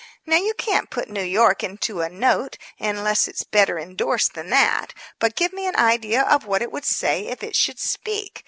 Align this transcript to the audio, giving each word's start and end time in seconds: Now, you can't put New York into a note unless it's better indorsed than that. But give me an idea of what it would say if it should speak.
Now, 0.25 0.37
you 0.37 0.55
can't 0.55 0.89
put 0.89 1.09
New 1.11 1.21
York 1.21 1.63
into 1.63 2.01
a 2.01 2.09
note 2.09 2.57
unless 2.79 3.27
it's 3.27 3.43
better 3.43 3.77
indorsed 3.77 4.33
than 4.33 4.49
that. 4.49 4.95
But 5.19 5.35
give 5.35 5.53
me 5.53 5.67
an 5.67 5.75
idea 5.75 6.23
of 6.23 6.43
what 6.47 6.63
it 6.63 6.71
would 6.71 6.85
say 6.85 7.27
if 7.27 7.43
it 7.43 7.55
should 7.55 7.77
speak. 7.77 8.39